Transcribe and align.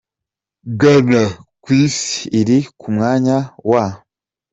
Ghana: 0.79 1.23
ku 1.63 1.69
isi 1.85 2.15
iri 2.39 2.57
ku 2.79 2.87
mwanya 2.95 3.37
wa. 3.69 3.83